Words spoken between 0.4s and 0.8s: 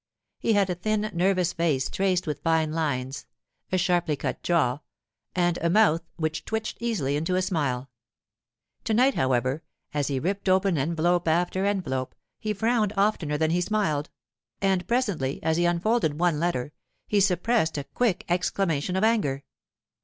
had a